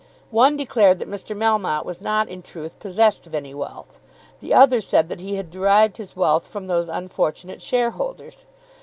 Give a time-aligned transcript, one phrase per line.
[0.31, 1.37] One declared that Mr.
[1.37, 3.99] Melmotte was not in truth possessed of any wealth.
[4.39, 8.41] The other said that he had derived his wealth from those unfortunate shareholders.